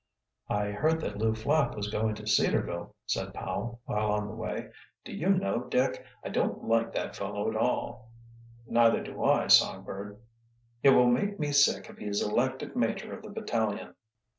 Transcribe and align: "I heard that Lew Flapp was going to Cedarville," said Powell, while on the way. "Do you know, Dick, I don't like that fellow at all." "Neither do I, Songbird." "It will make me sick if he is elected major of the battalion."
"I 0.49 0.71
heard 0.71 0.99
that 1.01 1.19
Lew 1.19 1.35
Flapp 1.35 1.75
was 1.75 1.91
going 1.91 2.15
to 2.15 2.25
Cedarville," 2.25 2.95
said 3.05 3.35
Powell, 3.35 3.81
while 3.85 4.11
on 4.13 4.25
the 4.27 4.33
way. 4.33 4.71
"Do 5.05 5.13
you 5.13 5.29
know, 5.29 5.59
Dick, 5.65 6.03
I 6.23 6.29
don't 6.29 6.63
like 6.63 6.91
that 6.93 7.15
fellow 7.15 7.47
at 7.47 7.55
all." 7.55 8.09
"Neither 8.65 9.03
do 9.03 9.23
I, 9.23 9.45
Songbird." 9.45 10.19
"It 10.81 10.89
will 10.89 11.05
make 11.11 11.37
me 11.39 11.51
sick 11.51 11.87
if 11.87 11.99
he 11.99 12.05
is 12.07 12.23
elected 12.23 12.75
major 12.75 13.13
of 13.13 13.21
the 13.21 13.29
battalion." 13.29 13.93